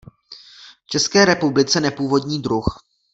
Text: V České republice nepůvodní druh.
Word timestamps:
V 0.85 0.89
České 0.89 1.25
republice 1.25 1.79
nepůvodní 1.79 2.41
druh. 2.41 2.79